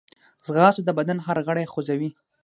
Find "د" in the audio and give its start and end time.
0.85-0.89